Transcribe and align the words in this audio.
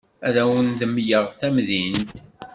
Ad 0.27 0.35
awen-d-mleɣ 0.43 1.25
tamdint. 1.39 2.15